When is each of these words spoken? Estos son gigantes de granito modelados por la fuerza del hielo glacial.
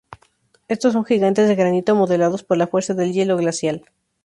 Estos 0.67 0.93
son 0.93 1.05
gigantes 1.05 1.47
de 1.47 1.53
granito 1.53 1.93
modelados 1.93 2.43
por 2.43 2.57
la 2.57 2.65
fuerza 2.65 2.95
del 2.95 3.13
hielo 3.13 3.37
glacial. 3.37 3.85